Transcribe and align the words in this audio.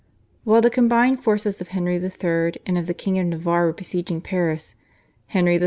While 0.45 0.61
the 0.61 0.71
combined 0.71 1.23
forces 1.23 1.61
of 1.61 1.67
Henry 1.67 1.97
III. 1.97 2.59
and 2.65 2.75
of 2.75 2.87
the 2.87 2.93
King 2.95 3.19
of 3.19 3.27
Navarre 3.27 3.65
were 3.67 3.73
besieging 3.73 4.19
Paris, 4.19 4.73
Henry 5.27 5.57
III. 5.57 5.59